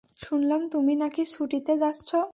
শুনলাম 0.19 0.61
তুমি 0.69 0.93
নাকি 0.95 1.23
ছুটিতে 1.25 1.73
যাচ্ছ? 1.77 2.09